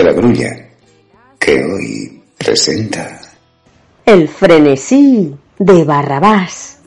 [0.00, 0.48] de la grulla
[1.38, 3.20] que hoy presenta
[4.06, 6.78] El frenesí de Barrabás,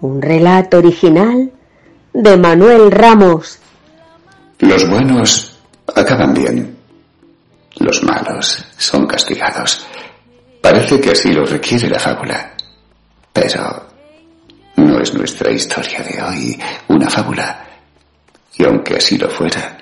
[0.00, 1.52] un relato original
[2.12, 3.60] de Manuel Ramos.
[4.58, 5.60] Los buenos
[5.94, 6.76] acaban bien,
[7.76, 9.86] los malos son castigados.
[10.60, 12.52] Parece que así lo requiere la fábula,
[13.32, 13.86] pero
[14.74, 17.64] no es nuestra historia de hoy una fábula.
[18.58, 19.78] Y aunque así lo fuera,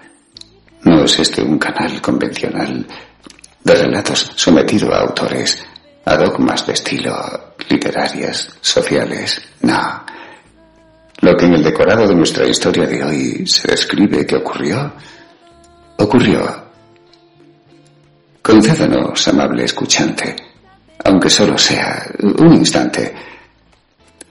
[0.83, 2.87] no es este un canal convencional
[3.65, 5.63] de relatos sometido a autores,
[6.05, 7.15] a dogmas de estilo
[7.69, 9.41] literarias, sociales.
[9.63, 10.05] No.
[11.21, 14.93] Lo que en el decorado de nuestra historia de hoy se describe que ocurrió,
[15.97, 16.69] ocurrió.
[18.41, 20.37] Concédanos, amable escuchante,
[21.05, 23.15] aunque solo sea un instante,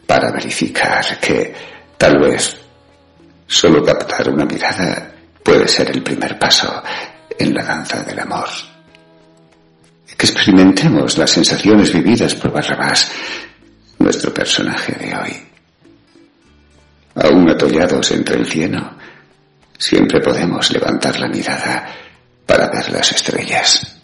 [0.08, 1.54] para verificar que
[1.98, 2.58] tal vez
[3.46, 5.17] solo captar una mirada
[5.48, 6.84] puede ser el primer paso
[7.40, 8.50] en la danza del amor.
[10.06, 13.10] Que experimentemos las sensaciones vividas por Barrabás,
[13.98, 15.38] nuestro personaje de hoy.
[17.16, 18.98] Aún atollados entre el cieno,
[19.78, 21.96] siempre podemos levantar la mirada
[22.46, 23.98] para ver las estrellas.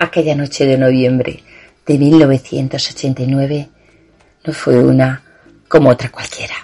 [0.00, 1.44] Aquella noche de noviembre
[1.86, 3.68] de 1989
[4.44, 5.22] no fue una
[5.68, 6.56] como otra cualquiera.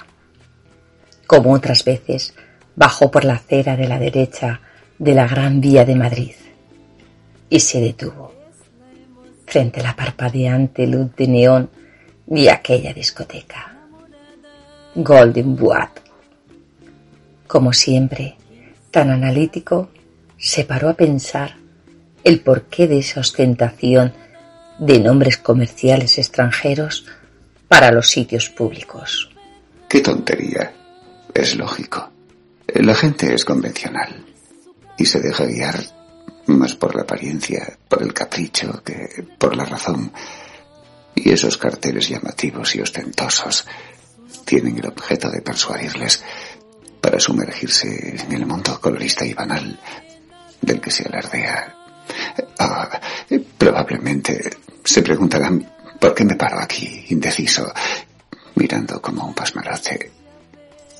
[1.28, 2.34] Como otras veces,
[2.80, 4.62] bajó por la acera de la derecha
[4.98, 6.32] de la Gran Vía de Madrid
[7.50, 8.32] y se detuvo
[9.44, 11.70] frente a la parpadeante luz de neón
[12.24, 13.76] de aquella discoteca.
[14.94, 15.90] Golden Boat.
[17.46, 18.36] Como siempre,
[18.90, 19.90] tan analítico,
[20.38, 21.56] se paró a pensar
[22.24, 24.14] el porqué de esa ostentación
[24.78, 27.04] de nombres comerciales extranjeros
[27.69, 29.28] para los sitios públicos.
[29.86, 30.72] ¡Qué tontería!
[31.34, 32.10] Es lógico.
[32.75, 34.26] La gente es convencional
[34.97, 35.82] y se deja guiar
[36.47, 40.12] más por la apariencia, por el capricho que por la razón.
[41.14, 43.66] Y esos carteles llamativos y ostentosos
[44.44, 46.22] tienen el objeto de persuadirles
[47.00, 49.78] para sumergirse en el mundo colorista y banal
[50.60, 51.75] del que se alardea.
[52.58, 53.00] Ah,
[53.56, 54.50] probablemente
[54.84, 57.72] se preguntarán por qué me paro aquí, indeciso,
[58.54, 60.19] mirando como un pasmarote.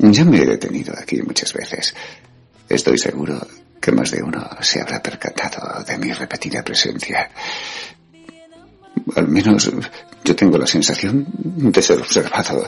[0.03, 1.95] Ya me he detenido aquí muchas veces.
[2.67, 3.47] Estoy seguro
[3.79, 7.31] que más de uno se habrá percatado de mi repetida presencia.
[9.15, 9.71] Al menos
[10.25, 12.67] yo tengo la sensación de ser observado.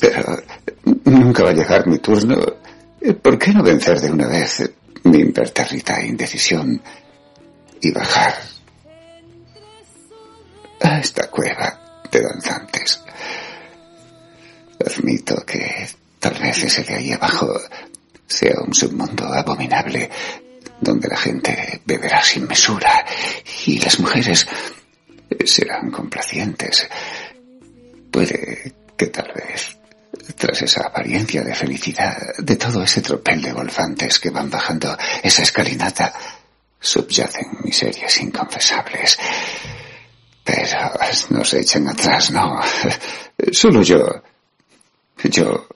[0.00, 0.42] Pero
[1.06, 2.38] nunca va a llegar mi turno.
[3.20, 4.70] ¿Por qué no vencer de una vez
[5.02, 6.80] mi impertérrita indecisión
[7.80, 8.34] y bajar
[10.80, 13.02] a esta cueva de danzantes?
[14.84, 15.88] Admito que
[16.22, 17.52] tal vez ese de ahí abajo
[18.28, 20.08] sea un submundo abominable
[20.80, 23.04] donde la gente beberá sin mesura
[23.66, 24.46] y las mujeres
[25.44, 26.88] serán complacientes.
[28.12, 29.76] Puede que tal vez,
[30.36, 35.42] tras esa apariencia de felicidad, de todo ese tropel de golfantes que van bajando esa
[35.42, 36.14] escalinata,
[36.78, 39.18] subyacen miserias inconfesables.
[40.44, 40.92] Pero
[41.30, 42.60] no se echen atrás, no.
[43.50, 44.22] Solo yo.
[45.24, 45.66] Yo,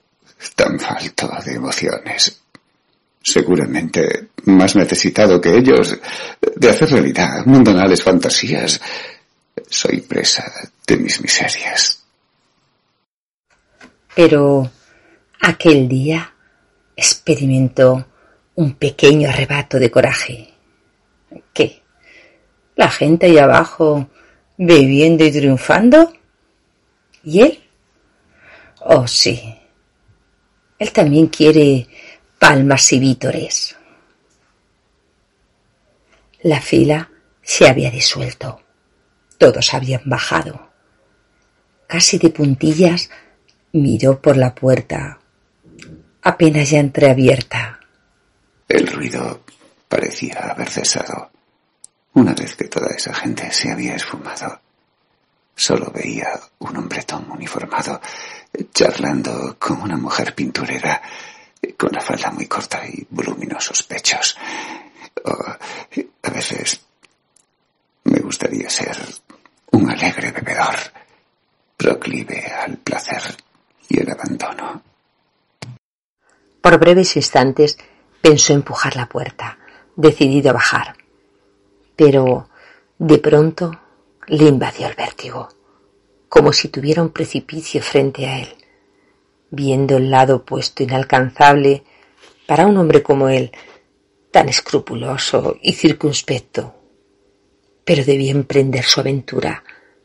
[0.54, 2.40] tan falto de emociones
[3.26, 5.98] seguramente más necesitado que ellos
[6.54, 8.80] de hacer realidad mundanales fantasías.
[9.68, 10.44] Soy presa
[10.86, 12.04] de mis miserias.
[14.14, 14.70] Pero
[15.40, 16.32] aquel día
[16.94, 18.06] experimentó
[18.54, 20.54] un pequeño arrebato de coraje.
[21.52, 21.82] ¿Qué?
[22.76, 24.08] ¿La gente ahí abajo
[24.56, 26.12] bebiendo y triunfando?
[27.24, 27.64] ¿Y él?
[28.80, 29.55] Oh, sí.
[30.78, 31.88] Él también quiere
[32.38, 33.76] palmas y vítores.
[36.42, 37.10] La fila
[37.42, 38.60] se había disuelto.
[39.38, 40.70] Todos habían bajado.
[41.86, 43.10] Casi de puntillas
[43.72, 45.18] miró por la puerta,
[46.22, 47.80] apenas ya entreabierta.
[48.68, 49.44] El ruido
[49.88, 51.30] parecía haber cesado.
[52.14, 54.60] Una vez que toda esa gente se había esfumado,
[55.54, 56.28] solo veía
[56.58, 58.00] un hombretón uniformado
[58.72, 61.00] charlando con una mujer pinturera
[61.76, 64.36] con la falda muy corta y voluminosos pechos.
[65.24, 66.80] a veces
[68.04, 68.96] me gustaría ser
[69.72, 70.76] un alegre bebedor,
[71.76, 73.22] proclive al placer
[73.88, 74.82] y el abandono.
[76.60, 77.76] Por breves instantes
[78.20, 79.58] pensó empujar la puerta,
[79.94, 80.96] decidido a bajar.
[81.94, 82.48] Pero
[82.98, 83.70] de pronto
[84.26, 85.48] le invadió el vértigo.
[86.28, 88.48] Como si tuviera un precipicio frente a él,
[89.50, 91.82] viendo el lado opuesto inalcanzable
[92.46, 93.52] para un hombre como él,
[94.30, 96.74] tan escrupuloso y circunspecto,
[97.84, 99.62] pero debía emprender su aventura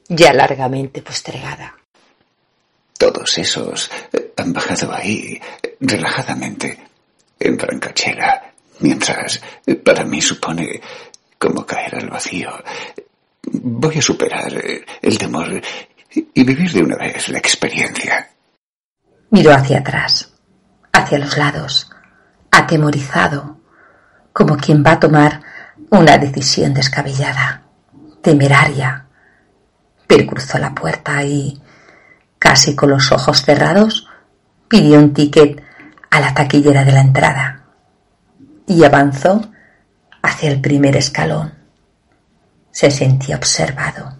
[0.07, 1.75] ya largamente postergada.
[2.97, 3.89] Todos esos
[4.35, 5.39] han bajado ahí
[5.79, 6.77] relajadamente,
[7.39, 9.41] en francachela, mientras
[9.83, 10.79] para mí supone
[11.37, 12.51] como caer al vacío.
[13.43, 14.53] Voy a superar
[15.01, 15.61] el temor
[16.13, 18.29] y vivir de una vez la experiencia.
[19.29, 20.33] Miró hacia atrás,
[20.91, 21.89] hacia los lados,
[22.51, 23.59] atemorizado,
[24.33, 25.41] como quien va a tomar
[25.89, 27.63] una decisión descabellada,
[28.21, 29.05] temeraria.
[30.07, 31.61] Pero cruzó la puerta y,
[32.37, 34.09] casi con los ojos cerrados,
[34.67, 35.63] pidió un ticket
[36.09, 37.65] a la taquillera de la entrada
[38.67, 39.51] y avanzó
[40.21, 41.53] hacia el primer escalón.
[42.71, 44.17] Se sentía observado.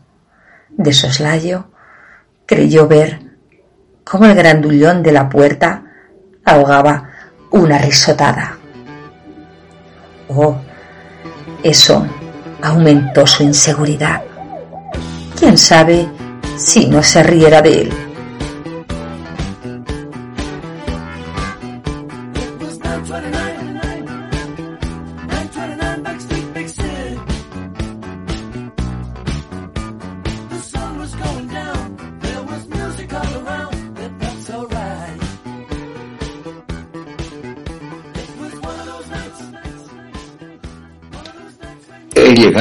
[0.70, 1.71] De soslayo
[2.52, 3.18] creyó ver
[4.04, 5.86] cómo el grandullón de la puerta
[6.44, 7.10] ahogaba
[7.50, 8.58] una risotada.
[10.28, 10.58] Oh,
[11.64, 12.06] eso
[12.62, 14.22] aumentó su inseguridad.
[15.40, 16.10] ¿Quién sabe
[16.58, 18.11] si no se riera de él?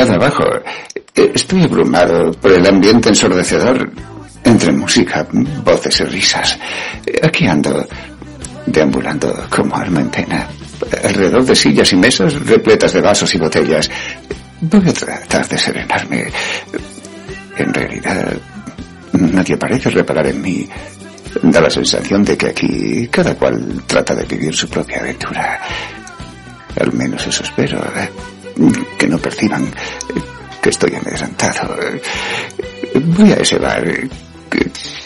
[0.08, 0.44] Abajo.
[1.14, 3.90] Estoy abrumado por el ambiente ensordecedor
[4.44, 5.26] entre música,
[5.62, 6.58] voces y risas.
[7.22, 7.86] Aquí ando,
[8.64, 10.48] deambulando como alma en pena,
[11.04, 13.90] alrededor de sillas y mesas repletas de vasos y botellas.
[14.62, 16.30] Voy a tratar de serenarme.
[17.58, 18.32] En realidad,
[19.12, 20.68] nadie parece reparar en mí.
[21.42, 25.60] Da la sensación de que aquí cada cual trata de vivir su propia aventura.
[26.80, 27.78] Al menos eso espero.
[27.96, 28.08] ¿eh?
[28.98, 29.72] Que no perciban
[30.60, 31.76] que estoy amedrentado.
[32.94, 33.84] Voy a ese bar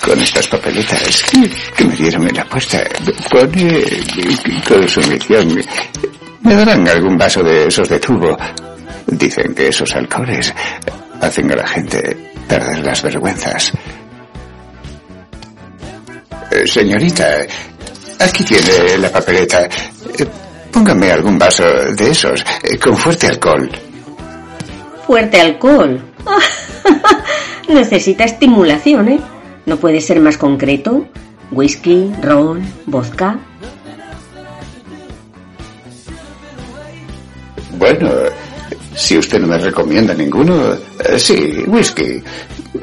[0.00, 1.24] con estas papeletas
[1.76, 2.82] que me dieron en la puerta.
[3.30, 3.84] Pone
[4.66, 5.62] consumición.
[6.42, 8.36] Me darán algún vaso de esos de tubo.
[9.06, 10.52] Dicen que esos alcoholes
[11.20, 13.72] hacen a la gente perder las vergüenzas.
[16.50, 17.46] Eh, señorita,
[18.18, 19.68] aquí tiene la papeleta.
[20.74, 21.62] Póngame algún vaso
[21.96, 23.70] de esos, eh, con fuerte alcohol.
[25.06, 26.02] Fuerte alcohol.
[27.68, 29.20] Necesita estimulación, ¿eh?
[29.66, 31.06] ¿No puede ser más concreto?
[31.52, 33.38] Whisky, ron, vodka.
[37.78, 38.10] Bueno,
[38.96, 42.20] si usted no me recomienda ninguno, eh, sí, whisky.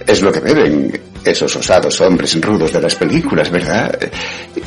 [0.08, 3.98] Es lo que beben esos osados hombres rudos de las películas, ¿verdad?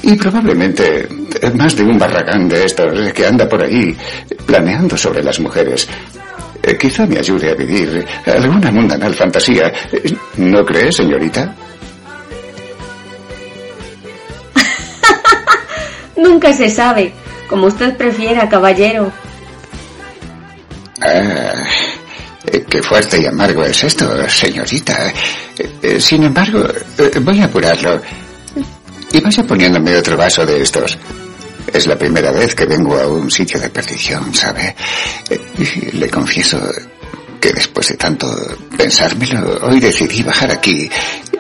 [0.03, 1.09] Y probablemente
[1.55, 3.97] más de un barragán de estos que anda por ahí
[4.47, 5.89] planeando sobre las mujeres.
[6.63, 9.71] Eh, quizá me ayude a vivir alguna mundanal fantasía.
[10.39, 11.55] ¿No cree, señorita?
[16.17, 17.13] Nunca se sabe.
[17.49, 19.13] Como usted prefiera, caballero.
[21.03, 21.53] Ah,
[22.69, 25.13] qué fuerte y amargo es esto, señorita.
[25.83, 26.67] Eh, Sin embargo,
[26.99, 28.01] eh, voy a apurarlo.
[29.13, 30.99] Y vaya poniéndome otro vaso de estos.
[31.73, 34.75] Es la primera vez que vengo a un sitio de perdición, ¿sabe?
[35.31, 36.61] Eh, Le confieso
[37.41, 38.35] que después de tanto
[38.77, 40.89] pensármelo, hoy decidí bajar aquí.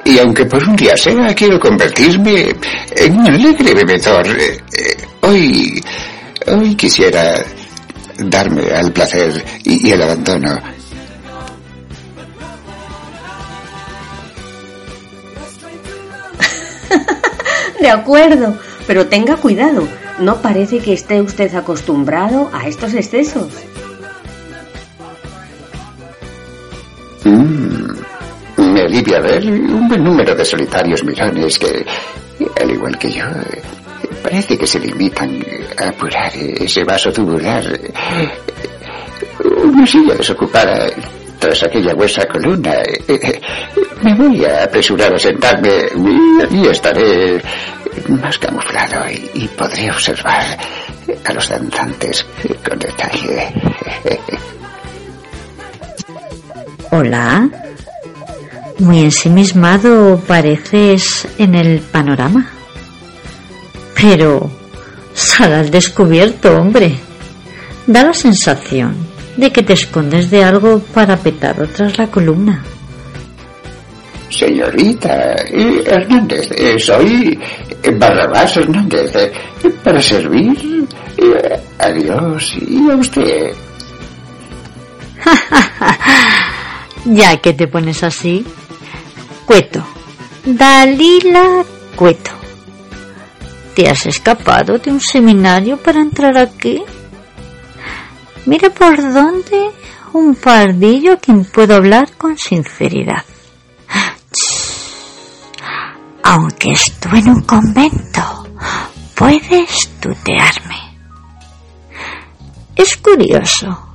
[0.05, 2.55] Y aunque por un día sea, quiero convertirme
[2.97, 4.27] en un alegre bebedor.
[4.29, 5.83] Eh, eh, Hoy,
[6.49, 7.43] hoy quisiera
[8.19, 10.61] darme al placer y el abandono.
[17.81, 19.87] De acuerdo, pero tenga cuidado.
[20.19, 23.49] No parece que esté usted acostumbrado a estos excesos.
[27.25, 31.85] Mm, me alivia ver un buen número de solitarios mirones que,
[32.61, 33.25] al igual que yo,
[34.23, 35.45] parece que se limitan
[35.79, 37.65] a apurar ese vaso tubular.
[39.65, 40.91] Una silla desocupada
[41.39, 42.83] tras aquella huesa columna.
[44.05, 45.71] Me voy a apresurar a sentarme
[46.51, 47.43] y estaré
[48.09, 50.45] más camuflado y, podré observar
[51.25, 52.27] a los danzantes
[52.69, 53.49] con detalle.
[56.91, 57.49] Hola.
[58.81, 62.47] Muy ensimismado pareces en el panorama.
[63.95, 64.51] Pero
[65.15, 66.99] sal al descubierto, hombre.
[67.87, 68.95] Da la sensación
[69.39, 72.63] de que te escondes de algo parapetado tras la columna.
[74.31, 77.39] Señorita Hernández, soy
[77.99, 79.13] Barrabás Hernández,
[79.83, 80.87] para servir
[81.79, 83.53] a Dios y a usted.
[87.05, 88.45] ya que te pones así,
[89.47, 89.85] Cueto,
[90.45, 91.65] Dalila
[91.97, 92.31] Cueto.
[93.75, 96.83] ¿Te has escapado de un seminario para entrar aquí?
[98.47, 99.71] Mira por dónde
[100.13, 103.25] un pardillo a quien puedo hablar con sinceridad.
[106.27, 108.49] Aunque estuve en un convento,
[109.15, 110.97] puedes tutearme.
[112.75, 113.91] Es curioso.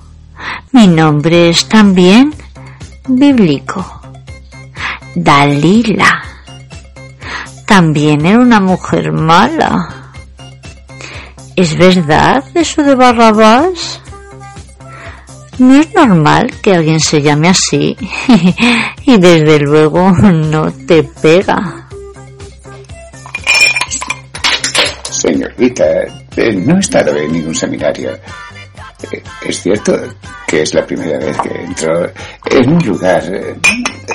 [0.71, 2.33] Mi nombre es también
[3.07, 3.83] bíblico.
[5.15, 6.23] Dalila.
[7.65, 10.11] También era una mujer mala.
[11.55, 14.01] ¿Es verdad eso de Barrabás?
[15.57, 17.97] No es normal que alguien se llame así
[19.03, 21.78] y desde luego no te pega.
[25.61, 28.11] Eh, no he estado en ningún seminario.
[29.11, 29.99] Eh, es cierto
[30.47, 32.11] que es la primera vez que entro
[32.49, 33.55] en un lugar eh,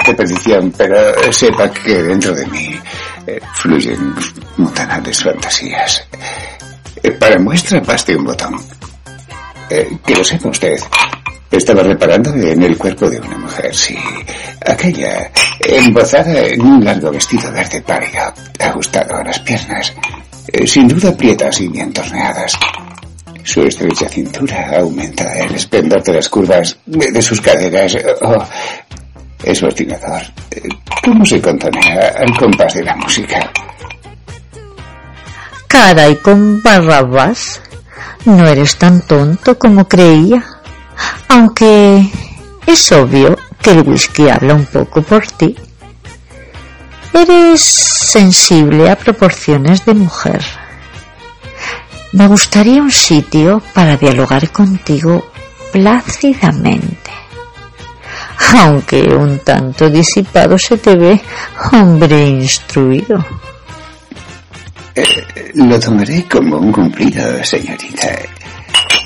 [0.06, 0.96] de perdición, pero
[1.32, 2.78] sepa que dentro de mí
[3.54, 4.14] fluyen
[4.56, 6.06] mundanales fantasías.
[7.18, 8.56] Para muestra, baste un botón.
[9.68, 10.78] que lo sepa usted.
[11.50, 13.96] Estaba reparando en el cuerpo de una mujer, sí.
[14.66, 19.94] Aquella, embozada en un largo vestido verde pálido, ajustado a las piernas.
[20.48, 22.58] Eh, sin duda prietas y bien torneadas.
[23.42, 27.96] Su estrecha cintura aumenta el esplendor de las curvas de, sus caderas.
[28.22, 28.42] Oh,
[29.42, 30.22] es fascinador.
[31.04, 33.50] ¿Cómo se contonea al compás de la música?
[35.68, 37.60] Caray, con Barrabás.
[38.24, 40.42] No eres tan tonto como creía.
[41.28, 42.08] Aunque
[42.66, 45.54] es obvio que el whisky habla un poco por ti.
[47.14, 50.42] Eres sensible a proporciones de mujer.
[52.10, 55.30] Me gustaría un sitio para dialogar contigo
[55.72, 57.12] plácidamente.
[58.58, 61.20] Aunque un tanto disipado se te ve,
[61.72, 63.24] hombre instruido.
[64.96, 68.08] Eh, lo tomaré como un cumplido, señorita.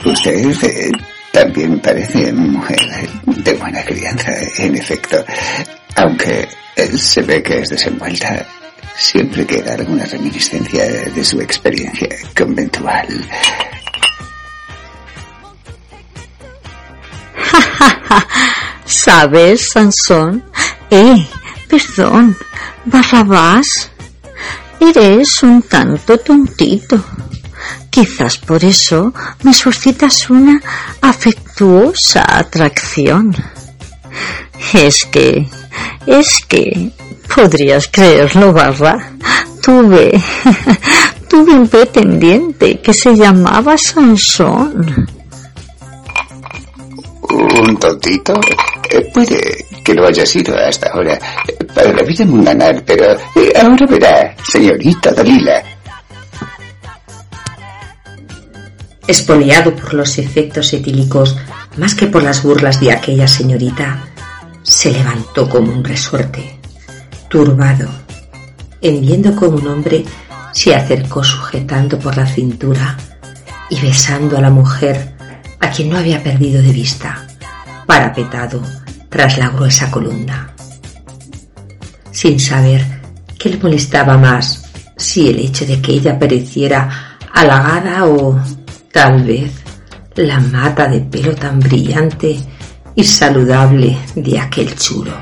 [0.06, 0.92] Usted eh,
[1.30, 2.80] también parece mujer
[3.26, 5.22] de buena crianza, en efecto.
[5.97, 6.49] Aunque
[6.97, 8.47] se ve que es desenvuelta.
[8.97, 13.07] Siempre queda alguna reminiscencia de su experiencia conventual.
[18.85, 20.45] ¿Sabes, Sansón?
[20.90, 21.28] Eh,
[21.68, 22.37] perdón,
[22.85, 23.90] Barrabás.
[24.80, 27.04] Eres un tanto tontito.
[27.90, 30.61] Quizás por eso me suscitas una
[31.00, 33.35] afectuosa atracción.
[34.73, 35.49] Es que
[36.06, 36.90] es que,
[37.35, 39.12] podrías creerlo, Barra,
[39.62, 40.12] tuve,
[41.28, 45.06] tuve un pretendiente que se llamaba Sansón.
[47.30, 48.35] ¿Un tontito?
[48.90, 51.18] Eh, puede que lo haya sido hasta ahora
[51.75, 55.62] para la vida mundanal, pero eh, ahora verá, señorita Dalila.
[59.06, 61.37] Espoleado por los efectos etílicos,
[61.76, 64.07] más que por las burlas de aquella señorita,
[64.68, 66.60] se levantó como un resorte,
[67.30, 67.88] turbado,
[68.82, 70.04] en viendo como un hombre
[70.52, 72.96] se acercó sujetando por la cintura
[73.70, 75.14] y besando a la mujer
[75.58, 77.26] a quien no había perdido de vista,
[77.87, 78.62] parapetado
[79.08, 80.52] tras la gruesa columna.
[82.10, 82.84] Sin saber
[83.38, 88.38] qué le molestaba más, si el hecho de que ella pareciera halagada o,
[88.92, 89.50] tal vez,
[90.14, 92.38] la mata de pelo tan brillante
[92.95, 95.12] y saludable de aquel chulo.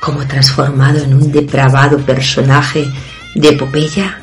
[0.00, 2.86] Como transformado en un depravado personaje
[3.34, 4.18] de epopeya,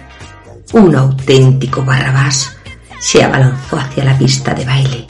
[0.73, 2.55] un auténtico Barrabás
[2.99, 5.05] se abalanzó hacia la pista de baile,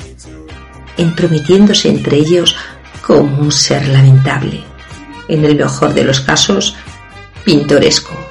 [0.98, 2.56] entrometiéndose entre ellos
[3.02, 4.64] como un ser lamentable,
[5.28, 6.76] en el mejor de los casos,
[7.44, 8.25] pintoresco.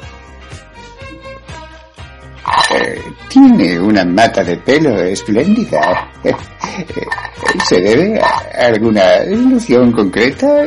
[3.34, 6.08] Tiene una mata de pelo espléndida.
[7.68, 10.64] ¿Se debe a alguna ilusión concreta?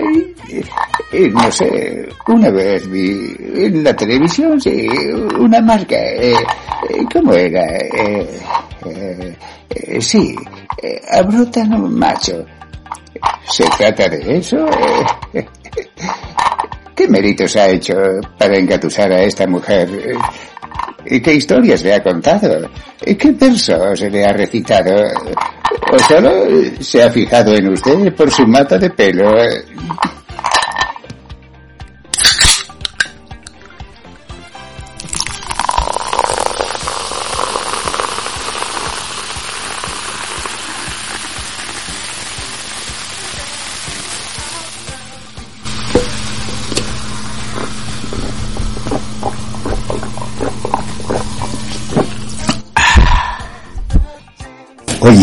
[1.31, 4.59] no sé, una vez vi en la televisión,
[5.39, 5.95] una marca.
[5.95, 7.65] Eh, eh, ¿Cómo era?
[7.77, 8.41] Eh
[10.01, 10.36] sí,
[11.09, 12.45] abrotano macho.
[13.50, 14.57] ¿Se trata de eso?
[16.95, 17.95] ¿Qué méritos ha hecho
[18.38, 20.17] para engatusar a esta mujer?
[21.08, 22.70] ¿Qué historias le ha contado?
[23.00, 25.04] ¿Qué versos le ha recitado?
[25.92, 26.32] ¿O solo
[26.80, 29.32] se ha fijado en usted por su mata de pelo?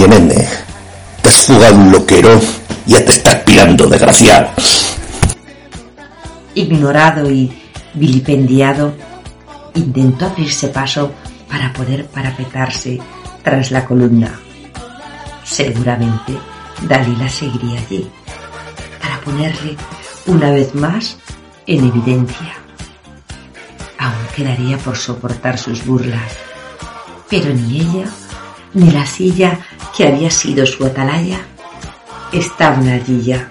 [0.09, 0.47] Nene,
[1.23, 2.41] te has jugado un loquero
[2.87, 4.51] ya te estás pirando, desgraciado.
[6.55, 7.51] Ignorado y
[7.95, 8.95] vilipendiado,
[9.75, 11.13] intentó abrirse paso
[11.49, 13.01] para poder parapetarse
[13.43, 14.39] tras la columna.
[15.45, 16.35] Seguramente
[16.83, 18.11] Dalila seguiría allí
[19.01, 19.77] para ponerle
[20.27, 21.17] una vez más
[21.67, 22.55] en evidencia.
[23.99, 26.33] Aún quedaría por soportar sus burlas,
[27.31, 28.05] pero ni ella
[28.75, 29.61] ni la silla
[29.97, 31.41] que había sido su atalaya
[32.33, 33.49] estaban allí ya.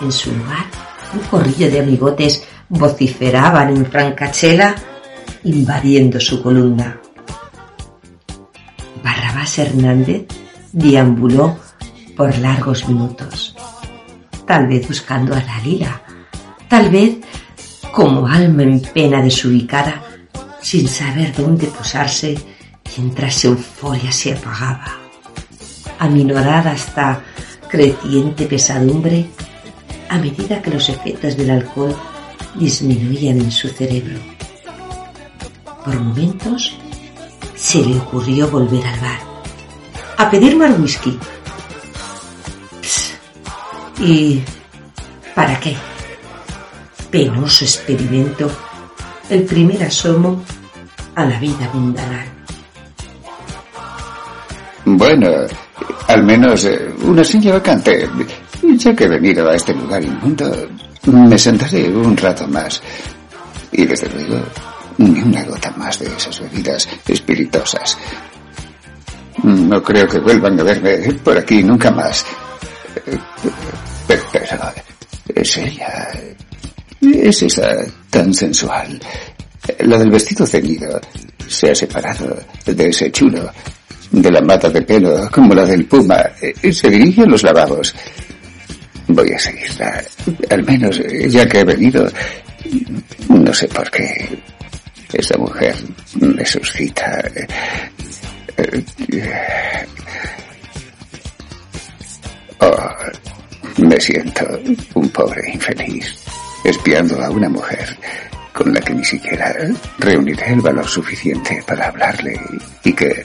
[0.00, 0.66] En su lugar,
[1.14, 4.74] un corrillo de amigotes vociferaban en francachela
[5.44, 7.00] invadiendo su columna.
[9.02, 10.26] Barrabás Hernández
[10.72, 11.58] deambuló
[12.16, 13.56] por largos minutos,
[14.46, 16.02] tal vez buscando a Dalila,
[16.68, 17.16] tal vez
[17.92, 20.02] como alma en pena desubicada,
[20.60, 22.51] sin saber dónde posarse
[22.96, 24.98] mientras euforia se apagaba.
[25.98, 27.22] Aminorada hasta
[27.68, 29.26] creciente pesadumbre,
[30.08, 31.96] a medida que los efectos del alcohol
[32.54, 34.18] disminuían en su cerebro.
[35.84, 36.76] Por momentos
[37.56, 39.20] se le ocurrió volver al bar,
[40.18, 41.18] a pedir más whisky.
[44.00, 44.42] ¿Y
[45.34, 45.76] para qué?
[47.10, 48.50] Penoso experimento,
[49.30, 50.42] el primer asomo
[51.14, 52.31] a la vida mundanal.
[54.96, 55.28] Bueno,
[56.08, 58.08] al menos eh, una silla vacante.
[58.62, 60.68] Ya que he venido a este lugar inmundo,
[61.06, 62.80] me sentaré un rato más.
[63.72, 64.44] Y desde luego,
[64.98, 67.98] ni una gota más de esas bebidas espirituosas.
[69.42, 72.24] No creo que vuelvan a verme por aquí nunca más.
[74.06, 74.72] Pero, pero
[75.34, 76.08] es ella.
[77.00, 77.68] Es esa
[78.10, 79.00] tan sensual.
[79.80, 81.00] La del vestido ceñido
[81.48, 83.50] se ha separado de ese chulo,
[84.12, 86.22] de la mata de pelo como la del puma.
[86.70, 87.94] Se dirige los lavabos.
[89.08, 90.02] Voy a seguirla.
[90.50, 92.08] Al menos, ya que he venido,
[93.28, 94.38] no sé por qué.
[95.12, 95.74] Esa mujer
[96.20, 97.22] me suscita.
[102.60, 102.88] Oh,
[103.78, 104.46] me siento
[104.94, 106.14] un pobre infeliz,
[106.64, 107.96] espiando a una mujer
[108.52, 109.54] con la que ni siquiera
[109.98, 112.38] reuniré el valor suficiente para hablarle
[112.84, 113.22] y que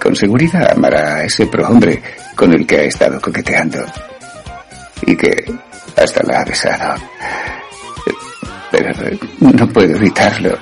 [0.00, 2.02] con seguridad amará a ese prohombre
[2.34, 3.84] con el que ha estado coqueteando
[5.06, 5.44] y que
[5.96, 6.94] hasta la ha besado.
[8.70, 8.92] Pero
[9.40, 10.56] no puedo evitarlo.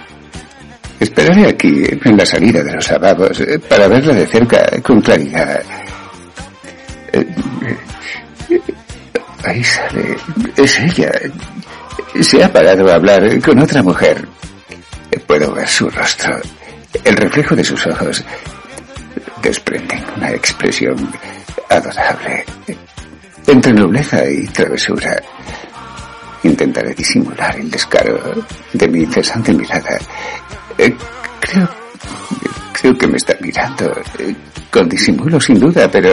[0.99, 5.63] Esperaré aquí, en la salida de los lavabos, para verla de cerca con claridad.
[9.45, 10.17] Ahí sale.
[10.57, 11.13] Es ella.
[12.21, 14.27] Se ha parado a hablar con otra mujer.
[15.27, 16.41] Puedo ver su rostro.
[17.05, 18.25] El reflejo de sus ojos
[19.47, 20.97] desprenden una expresión
[21.69, 22.45] adorable.
[23.47, 25.23] Entre nobleza y travesura.
[26.43, 29.99] Intentaré disimular el descaro de mi incesante mirada.
[30.77, 31.69] Creo,
[32.73, 33.93] creo que me está mirando.
[34.71, 36.13] Con disimulo, sin duda, pero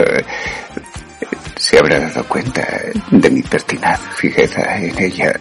[1.56, 2.66] se habrá dado cuenta
[3.10, 5.34] de mi pertinaz fijeza en ella.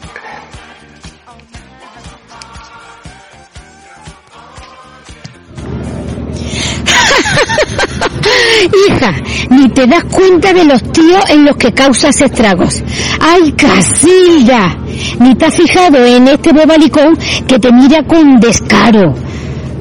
[8.87, 9.13] Hija,
[9.49, 12.83] ni te das cuenta de los tíos en los que causas estragos.
[13.19, 14.77] ¡Ay, Casilda!
[15.19, 19.13] Ni te has fijado en este bobalicón que te mira con descaro.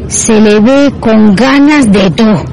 [0.09, 2.45] Se le ve con ganas de todo.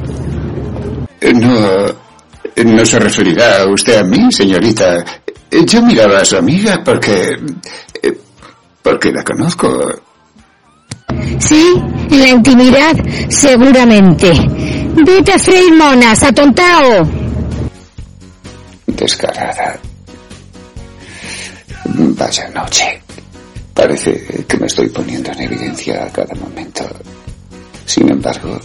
[1.35, 5.03] No, no se referirá usted a mí, señorita.
[5.51, 7.37] Yo miraba a su amiga porque...
[8.81, 10.01] porque la conozco.
[11.39, 11.73] Sí,
[12.11, 12.95] en la intimidad,
[13.29, 14.31] seguramente.
[14.95, 17.07] Vete a freír monas, atontao.
[18.87, 19.79] Descarada.
[21.85, 23.01] Vaya noche.
[23.73, 26.85] Parece que me estoy poniendo en evidencia a cada momento.
[27.85, 28.59] Sin embargo,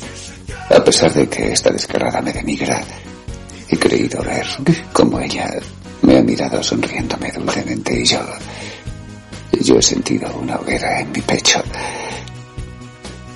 [0.70, 2.82] a pesar de que esta descarada me denigra,
[3.68, 4.46] he creído ver
[4.92, 5.50] cómo ella
[6.02, 8.20] me ha mirado sonriéndome dulcemente y yo...
[9.60, 11.62] Yo he sentido una hoguera en mi pecho.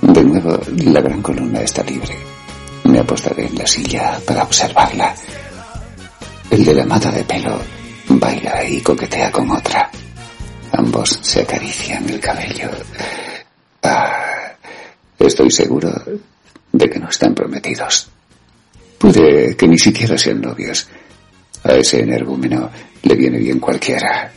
[0.01, 2.28] De nuevo, la gran columna está libre.
[2.89, 5.13] Me apostaré en la silla para observarla.
[6.49, 7.59] El de la mata de pelo
[8.07, 9.91] baila y coquetea con otra.
[10.71, 12.71] Ambos se acarician el cabello.
[13.83, 14.53] Ah,
[15.19, 15.91] estoy seguro
[16.71, 18.09] de que no están prometidos.
[18.97, 20.87] Puede que ni siquiera sean novios.
[21.63, 22.71] A ese energúmeno
[23.03, 24.31] le viene bien cualquiera.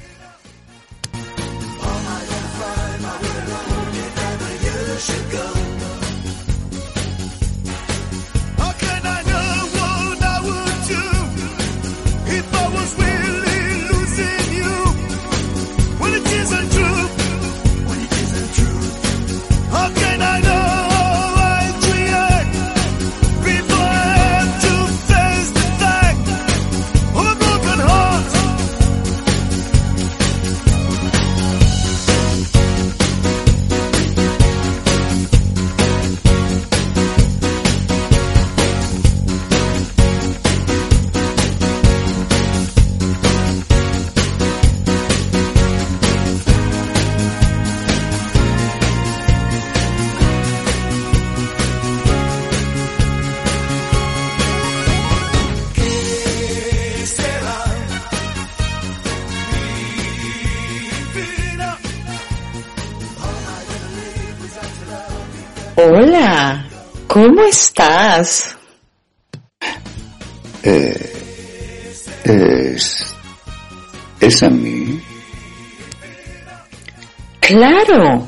[67.23, 68.57] ¿Cómo estás?
[70.65, 71.13] Eh,
[72.25, 73.15] es...
[74.19, 75.01] ¿Es a mí?
[77.39, 78.27] Claro.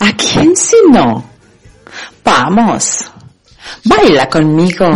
[0.00, 1.24] ¿A quién si no?
[2.22, 3.10] Vamos.
[3.84, 4.86] Baila conmigo.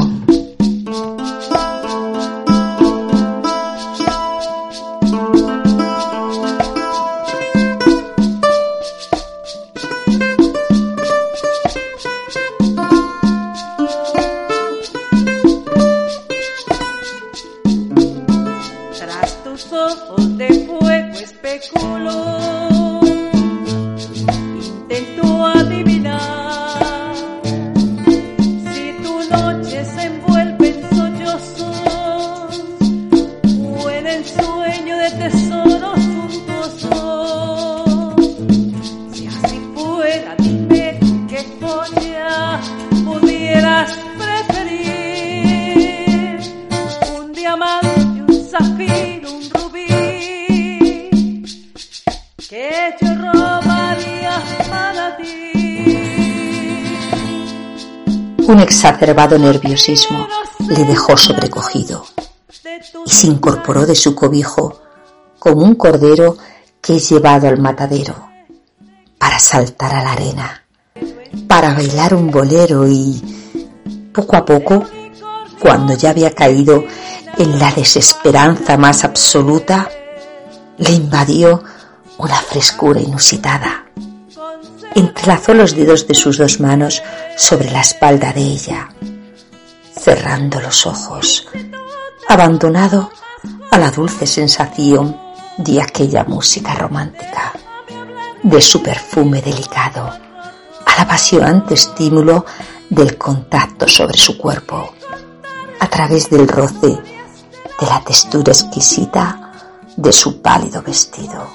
[58.58, 60.26] Exacerbado nerviosismo
[60.66, 62.04] le dejó sobrecogido
[63.06, 64.80] y se incorporó de su cobijo
[65.38, 66.36] como un cordero
[66.80, 68.28] que es llevado al matadero
[69.18, 70.64] para saltar a la arena,
[71.46, 73.22] para bailar un bolero y
[74.12, 74.84] poco a poco,
[75.60, 76.84] cuando ya había caído
[77.38, 79.88] en la desesperanza más absoluta,
[80.78, 81.62] le invadió
[82.18, 83.89] una frescura inusitada
[84.94, 87.02] entrelazó los dedos de sus dos manos
[87.36, 88.88] sobre la espalda de ella,
[89.94, 91.46] cerrando los ojos,
[92.28, 93.10] abandonado
[93.70, 95.16] a la dulce sensación
[95.58, 97.52] de aquella música romántica,
[98.42, 100.10] de su perfume delicado,
[100.86, 102.44] al apasionante estímulo
[102.88, 104.94] del contacto sobre su cuerpo,
[105.78, 109.52] a través del roce de la textura exquisita
[109.96, 111.46] de su pálido vestido.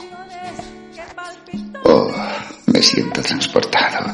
[1.84, 2.35] Oh
[2.76, 4.14] me siento transportado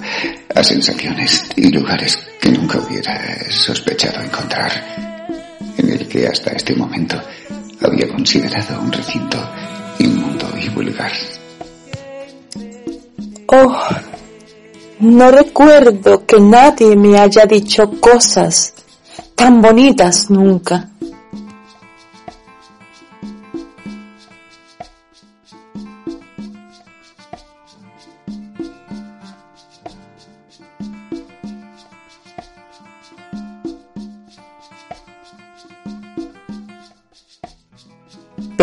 [0.53, 4.71] a sensaciones y lugares que nunca hubiera sospechado encontrar,
[5.77, 7.19] en el que hasta este momento
[7.81, 9.37] había considerado un recinto
[9.97, 11.11] inmundo y vulgar.
[13.47, 13.79] Oh,
[14.99, 18.75] no recuerdo que nadie me haya dicho cosas
[19.33, 20.90] tan bonitas nunca.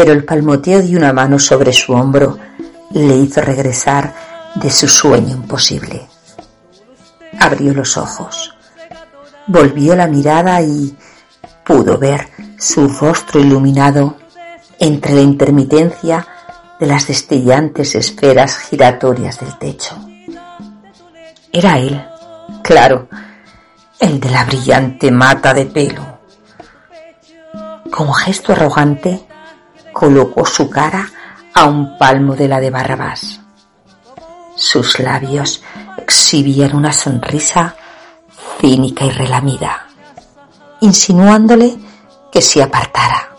[0.00, 2.38] Pero el palmoteo de una mano sobre su hombro
[2.92, 4.14] le hizo regresar
[4.54, 6.06] de su sueño imposible.
[7.40, 8.54] Abrió los ojos,
[9.48, 10.96] volvió la mirada y
[11.66, 14.14] pudo ver su rostro iluminado
[14.78, 16.24] entre la intermitencia
[16.78, 19.96] de las destellantes esferas giratorias del techo.
[21.52, 22.06] Era él,
[22.62, 23.08] claro,
[23.98, 26.20] el de la brillante mata de pelo.
[27.90, 29.26] Con gesto arrogante,
[29.98, 31.10] colocó su cara
[31.52, 33.40] a un palmo de la de Barrabás.
[34.54, 35.60] Sus labios
[35.96, 37.74] exhibían una sonrisa
[38.60, 39.88] cínica y relamida,
[40.82, 41.76] insinuándole
[42.30, 43.30] que se apartara.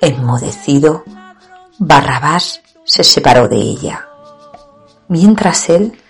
[0.00, 1.04] Enmudecido,
[1.78, 4.08] Barrabás se separó de ella,
[5.08, 6.00] mientras él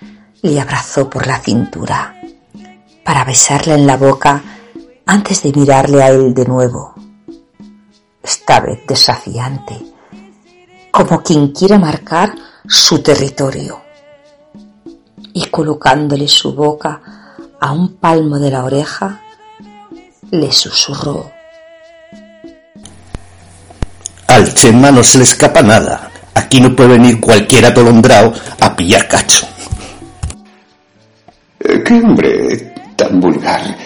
[0.40, 2.14] le abrazó por la cintura
[3.04, 4.40] para besarla en la boca
[5.04, 6.93] antes de mirarle a él de nuevo
[8.24, 9.76] esta vez desafiante,
[10.90, 12.34] como quien quiera marcar
[12.66, 13.82] su territorio.
[15.34, 17.02] Y colocándole su boca
[17.60, 19.20] a un palmo de la oreja,
[20.30, 21.30] le susurró.
[24.28, 26.10] Al Chema no se le escapa nada.
[26.34, 29.46] Aquí no puede venir cualquier atolondrado a pillar cacho.
[31.60, 33.76] Eh, ¿Qué hombre tan vulgar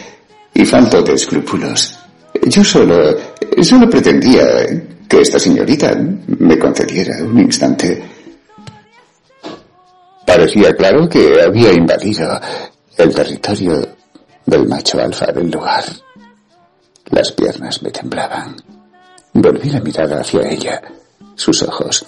[0.55, 1.99] y falto de escrúpulos?
[2.47, 3.17] Yo solo,
[3.63, 4.45] solo pretendía
[5.09, 5.97] que esta señorita
[6.39, 8.03] me concediera un instante.
[10.27, 12.41] Parecía claro que había invadido
[12.97, 13.87] el territorio
[14.45, 15.85] del macho alfa del lugar.
[17.11, 18.57] Las piernas me temblaban.
[19.33, 20.83] Volví la mirada hacia ella.
[21.35, 22.05] Sus ojos,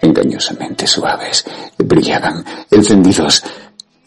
[0.00, 1.44] engañosamente suaves,
[1.78, 3.42] brillaban, encendidos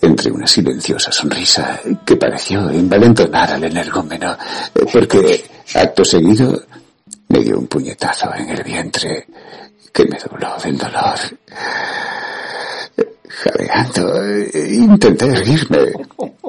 [0.02, 4.36] entre una silenciosa sonrisa que pareció envalentonar al energúmeno,
[4.92, 6.64] porque acto seguido
[7.28, 9.28] me dio un puñetazo en el vientre
[9.94, 11.20] que me dobló del dolor.
[13.28, 15.94] Jadeando, intenté erguirme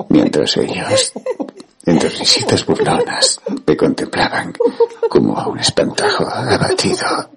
[0.09, 1.13] mientras ellos,
[1.87, 4.53] entre risitas burlonas, me contemplaban
[5.09, 7.31] como a un espantajo abatido.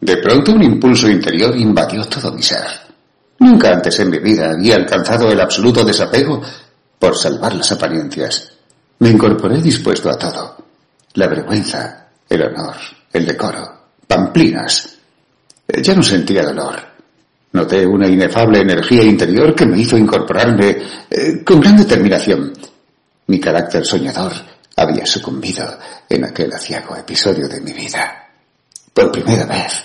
[0.00, 2.91] De pronto un impulso interior invadió todo mi ser.
[3.42, 6.40] Nunca antes en mi vida había alcanzado el absoluto desapego
[6.96, 8.52] por salvar las apariencias.
[9.00, 10.64] Me incorporé dispuesto a todo.
[11.14, 12.76] La vergüenza, el honor,
[13.12, 14.96] el decoro, pamplinas.
[15.66, 16.76] Ya no sentía dolor.
[17.50, 20.78] Noté una inefable energía interior que me hizo incorporarme
[21.10, 22.52] eh, con gran determinación.
[23.26, 24.34] Mi carácter soñador
[24.76, 25.66] había sucumbido
[26.08, 28.28] en aquel aciago episodio de mi vida.
[28.94, 29.82] Por primera vez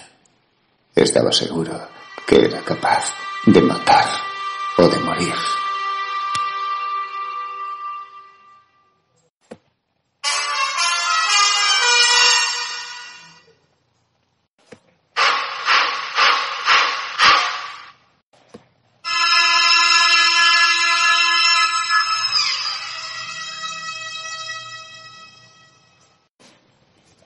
[0.96, 1.88] estaba seguro
[2.28, 4.05] que era capaz de matar
[4.77, 5.33] o de morir.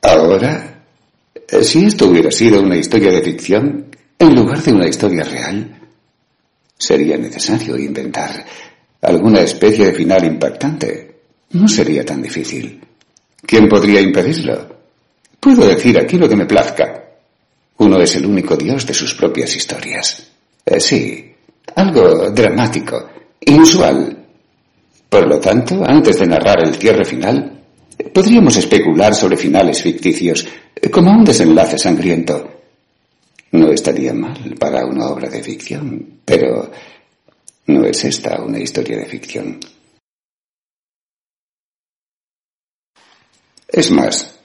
[0.03, 0.83] Ahora,
[1.63, 3.87] si esto hubiera sido una historia de ficción,
[4.19, 5.80] en lugar de una historia real,
[6.81, 8.43] sería necesario inventar
[9.01, 11.15] alguna especie de final impactante.
[11.51, 12.81] No sería tan difícil.
[13.45, 14.77] ¿Quién podría impedirlo?
[15.39, 17.03] Puedo decir aquí lo que me plazca.
[17.77, 20.27] Uno es el único dios de sus propias historias.
[20.65, 21.33] Eh, sí,
[21.75, 23.09] algo dramático,
[23.41, 24.17] inusual.
[25.09, 27.59] Por lo tanto, antes de narrar el cierre final,
[28.13, 32.60] podríamos especular sobre finales ficticios, eh, como un desenlace sangriento.
[33.51, 36.71] No estaría mal para una obra de ficción, pero
[37.67, 39.59] no es esta una historia de ficción.
[43.67, 44.37] Es más,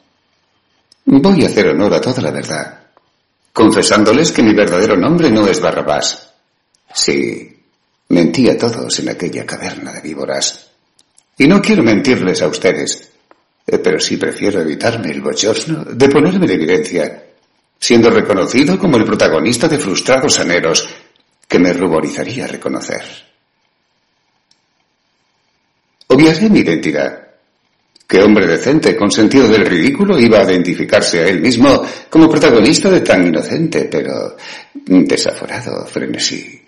[1.05, 2.87] voy a hacer honor a toda la verdad,
[3.53, 6.33] confesándoles que mi verdadero nombre no es Barrabás.
[6.93, 7.63] Sí,
[8.09, 10.71] mentí a todos en aquella caverna de víboras.
[11.39, 13.11] Y no quiero mentirles a ustedes,
[13.67, 17.26] eh, pero sí prefiero evitarme el bochorno de ponerme en evidencia
[17.79, 20.89] siendo reconocido como el protagonista de frustrados anhelos
[21.49, 23.03] que me ruborizaría reconocer.
[26.09, 27.23] Obviaré mi identidad.
[28.07, 32.89] ¿Qué hombre decente, con sentido del ridículo, iba a identificarse a él mismo como protagonista
[32.89, 34.37] de tan inocente, pero
[34.73, 36.63] desaforado frenesí?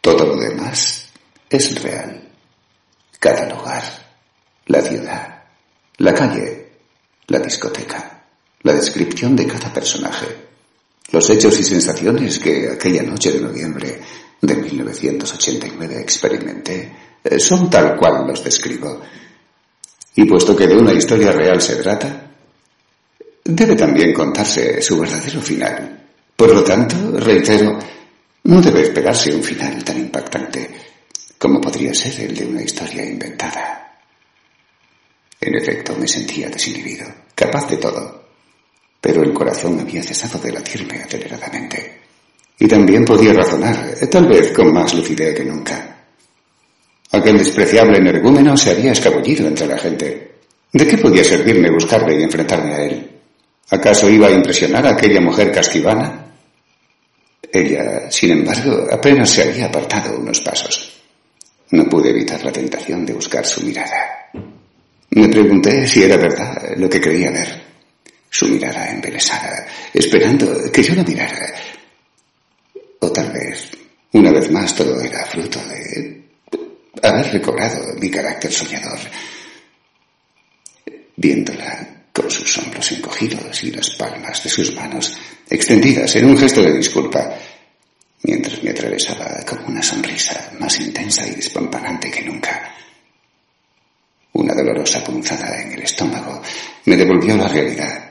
[0.00, 1.08] Todo lo demás
[1.50, 2.22] es real.
[3.18, 3.82] Cada lugar,
[4.66, 5.44] la ciudad,
[5.98, 6.68] la calle,
[7.26, 8.15] la discoteca
[8.62, 10.26] la descripción de cada personaje,
[11.12, 14.00] los hechos y sensaciones que aquella noche de noviembre
[14.40, 16.92] de 1989 experimenté,
[17.22, 19.00] eh, son tal cual los describo.
[20.14, 22.30] Y puesto que de una historia real se trata,
[23.44, 26.04] debe también contarse su verdadero final.
[26.34, 27.78] Por lo tanto, reitero,
[28.44, 30.70] no debe esperarse un final tan impactante
[31.38, 33.98] como podría ser el de una historia inventada.
[35.40, 38.15] En efecto, me sentía desinhibido, capaz de todo,
[39.00, 42.00] pero el corazón había cesado de latirme aceleradamente.
[42.58, 46.04] Y también podía razonar, tal vez con más lucidez que nunca.
[47.12, 50.32] Aquel despreciable energúmeno se había escabullido entre la gente.
[50.72, 53.10] ¿De qué podía servirme buscarle y enfrentarme a él?
[53.70, 56.26] ¿Acaso iba a impresionar a aquella mujer casquivana?
[57.52, 61.00] Ella, sin embargo, apenas se había apartado unos pasos.
[61.70, 64.30] No pude evitar la tentación de buscar su mirada.
[65.10, 67.65] Me pregunté si era verdad lo que creía ver
[68.36, 71.54] su mirada embelesada, esperando que yo la mirara.
[73.00, 73.70] O tal vez,
[74.12, 76.22] una vez más, todo era fruto de
[77.02, 78.98] haber recobrado mi carácter soñador.
[81.16, 85.16] Viéndola con sus hombros encogidos y las palmas de sus manos
[85.48, 87.38] extendidas en un gesto de disculpa,
[88.22, 92.74] mientras me atravesaba como una sonrisa más intensa y despampanante que nunca.
[94.34, 96.42] Una dolorosa punzada en el estómago
[96.84, 98.05] me devolvió la realidad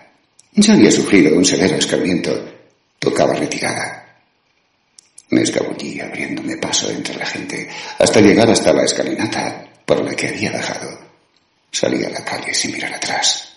[0.55, 2.53] ya había sufrido un severo escarmiento.
[2.99, 4.05] Tocaba retirada.
[5.29, 7.67] Me escabullí abriéndome paso entre la gente
[7.99, 10.97] hasta llegar hasta la escalinata por la que había bajado.
[11.71, 13.53] Salí a la calle sin mirar atrás.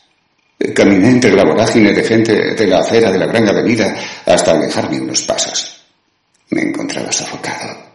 [0.74, 3.94] Caminé entre la vorágine de gente de la acera de la gran avenida
[4.26, 5.84] hasta alejarme unos pasos.
[6.50, 7.88] Me encontraba sofocado.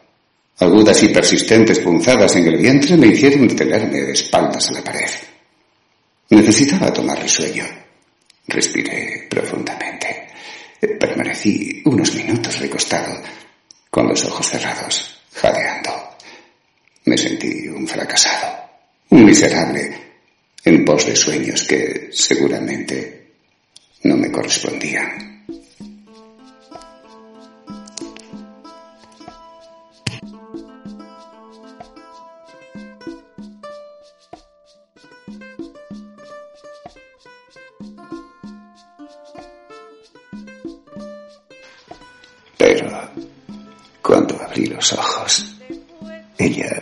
[0.60, 5.10] Agudas y persistentes punzadas en el vientre me hicieron detenerme de espaldas a la pared.
[6.30, 7.83] Necesitaba tomar sueño.
[8.48, 10.28] Respiré profundamente.
[11.00, 13.22] Permanecí unos minutos recostado,
[13.90, 15.92] con los ojos cerrados, jadeando.
[17.06, 18.70] Me sentí un fracasado,
[19.10, 20.04] un miserable,
[20.66, 23.34] en pos de sueños que seguramente
[24.04, 25.33] no me correspondían.
[42.64, 42.90] Pero
[44.02, 45.58] cuando abrí los ojos,
[46.38, 46.82] ella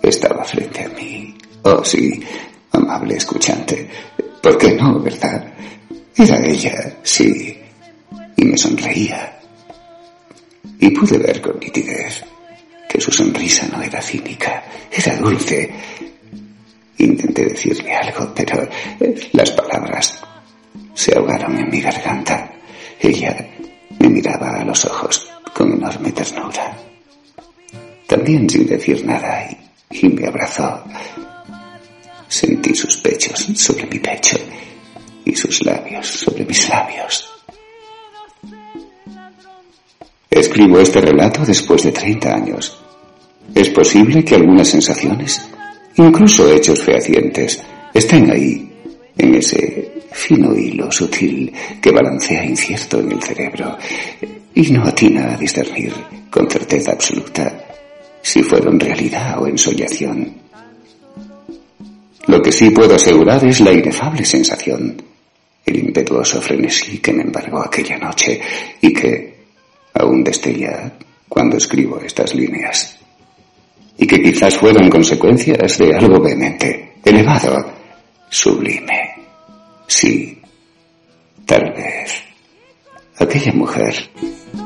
[0.00, 1.36] estaba frente a mí.
[1.64, 2.22] Oh, sí,
[2.70, 3.90] amable escuchante.
[4.40, 5.52] ¿Por qué no, verdad?
[6.16, 7.58] Era ella, sí.
[8.36, 9.36] Y me sonreía.
[10.78, 12.22] Y pude ver con nitidez
[12.88, 14.62] que su sonrisa no era cínica,
[14.92, 15.74] era dulce.
[16.98, 18.68] Intenté decirle algo, pero
[19.32, 20.20] las palabras
[20.94, 22.52] se ahogaron en mi garganta.
[23.00, 23.55] Ella
[28.26, 29.48] También sin decir nada
[29.88, 30.82] y, me abrazó.
[32.26, 34.36] Sentí sus pechos sobre mi pecho
[35.24, 37.30] y sus labios sobre mis labios.
[40.28, 42.76] Escribo este relato después de 30 años.
[43.54, 45.40] Es posible que algunas sensaciones,
[45.94, 47.62] incluso hechos fehacientes,
[47.94, 48.68] estén ahí,
[49.16, 53.78] en ese fino hilo sutil que balancea incierto en el cerebro
[54.52, 55.92] y no atina a discernir
[56.28, 57.65] con certeza absoluta
[58.26, 60.34] si fueron realidad o ensoñación.
[62.26, 65.00] Lo que sí puedo asegurar es la inefable sensación,
[65.64, 68.40] el impetuoso frenesí que me embargó aquella noche
[68.80, 69.44] y que
[69.94, 70.92] aún destella
[71.28, 72.98] cuando escribo estas líneas.
[73.96, 77.64] Y que quizás fueron consecuencias de algo vehemente, elevado,
[78.28, 79.14] sublime.
[79.86, 80.42] Sí,
[81.46, 82.24] tal vez.
[83.20, 83.94] Aquella mujer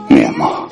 [0.08, 0.66] me amó.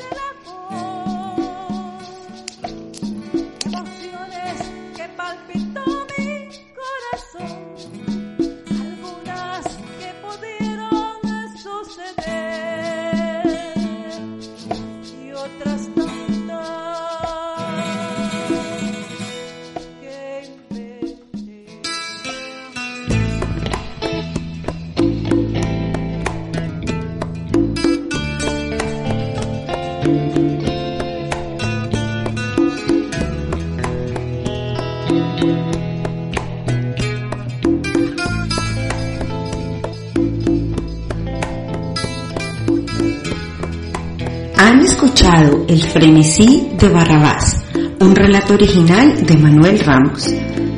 [44.57, 47.63] Han escuchado El frenesí de Barrabás,
[47.99, 50.27] un relato original de Manuel Ramos.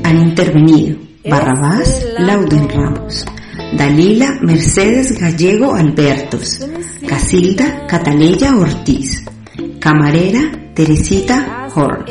[0.04, 3.26] Han intervenido Barrabás Lauden Ramos,
[3.78, 6.60] Dalila Mercedes Gallego Albertos,
[7.12, 9.22] Casilda Cataleya Ortiz,
[9.82, 12.06] Camarera Teresita Horn,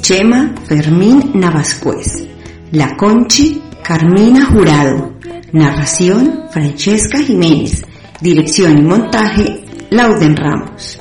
[0.00, 2.28] Chema Fermín Navascuez,
[2.70, 5.14] La Conchi Carmina Jurado,
[5.50, 7.82] narración Francesca Jiménez,
[8.20, 10.99] dirección y montaje Lauden Ramos.